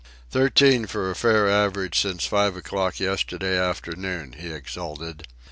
[0.31, 5.27] "Thirteen for a fair average since five o'clock yesterday afternoon," he exulted.